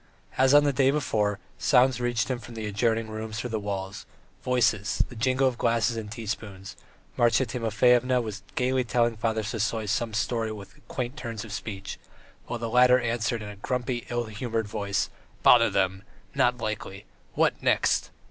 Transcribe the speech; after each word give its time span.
As 0.35 0.55
on 0.55 0.63
the 0.63 0.73
day 0.73 0.89
before, 0.89 1.37
sounds 1.59 2.01
reached 2.01 2.27
him 2.27 2.39
from 2.39 2.55
the 2.55 2.65
adjoining 2.65 3.07
rooms 3.07 3.37
through 3.39 3.51
the 3.51 3.59
walls, 3.59 4.07
voices, 4.41 5.03
the 5.09 5.15
jingle 5.15 5.47
of 5.47 5.59
glasses 5.59 5.95
and 5.95 6.11
teaspoons.... 6.11 6.75
Marya 7.17 7.45
Timofyevna 7.45 8.19
was 8.19 8.41
gaily 8.55 8.83
telling 8.83 9.15
Father 9.15 9.43
Sisoy 9.43 9.87
some 9.87 10.15
story 10.15 10.51
with 10.51 10.81
quaint 10.87 11.17
turns 11.17 11.45
of 11.45 11.53
speech, 11.53 11.99
while 12.47 12.57
the 12.57 12.67
latter 12.67 12.99
answered 12.99 13.43
in 13.43 13.49
a 13.49 13.57
grumpy, 13.57 14.07
ill 14.09 14.25
humoured 14.25 14.67
voice: 14.67 15.11
"Bother 15.43 15.69
them! 15.69 16.01
Not 16.33 16.57
likely! 16.57 17.05
What 17.35 17.61
next!" 17.61 18.09